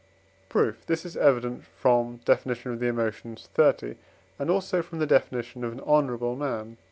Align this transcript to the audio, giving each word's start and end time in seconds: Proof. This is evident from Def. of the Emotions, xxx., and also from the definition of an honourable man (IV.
Proof. 0.49 0.83
This 0.87 1.05
is 1.05 1.15
evident 1.15 1.63
from 1.63 2.21
Def. 2.25 2.43
of 2.65 2.79
the 2.79 2.87
Emotions, 2.87 3.47
xxx., 3.55 3.97
and 4.39 4.49
also 4.49 4.81
from 4.81 4.97
the 4.97 5.05
definition 5.05 5.63
of 5.63 5.73
an 5.73 5.79
honourable 5.81 6.35
man 6.35 6.71
(IV. 6.71 6.77